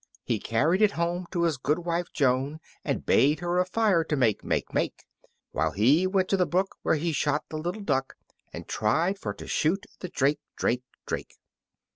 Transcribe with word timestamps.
He 0.23 0.39
carried 0.39 0.81
it 0.81 0.93
home 0.93 1.27
to 1.29 1.43
his 1.43 1.57
good 1.57 1.77
wife 1.77 2.07
Joan, 2.11 2.59
And 2.83 3.05
bade 3.05 3.39
her 3.41 3.59
a 3.59 3.67
fire 3.67 4.03
to 4.05 4.15
make, 4.15 4.43
make, 4.43 4.73
make, 4.73 5.05
While 5.51 5.73
he 5.73 6.07
went 6.07 6.27
to 6.29 6.37
the 6.37 6.47
brook 6.47 6.75
where 6.81 6.95
he 6.95 7.11
shot 7.11 7.43
the 7.49 7.57
little 7.59 7.83
duck, 7.83 8.15
And 8.51 8.67
tried 8.67 9.19
for 9.19 9.31
to 9.35 9.45
shoot 9.45 9.85
the 9.99 10.09
drake, 10.09 10.39
drake, 10.55 10.81
drake. 11.05 11.35